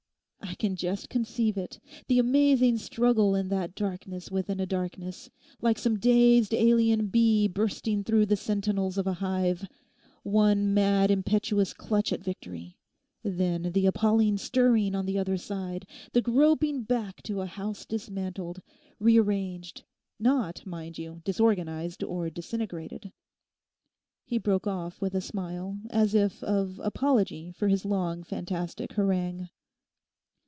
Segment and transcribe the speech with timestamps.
[0.43, 5.29] I can just conceive it—the amazing struggle in that darkness within a darkness;
[5.61, 9.65] like some dazed alien bee bursting through the sentinels of a hive;
[10.23, 12.77] one mad impetuous clutch at victory;
[13.23, 18.61] then the appalling stirring on the other side; the groping back to a house dismantled,
[18.99, 19.83] rearranged,
[20.19, 23.13] not, mind you, disorganised or disintegrated....'
[24.25, 29.49] He broke off with a smile, as if of apology for his long, fantastic harangue.